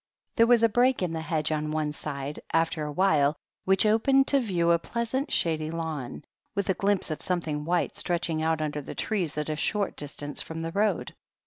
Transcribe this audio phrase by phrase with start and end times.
[0.35, 4.25] There was a break in the hedge on one side, after a while, which opened
[4.29, 6.23] to view a pleasant shady lawn,
[6.55, 10.41] with a glimpse of something white stretching out under the trees at a short distance
[10.41, 11.13] from the road.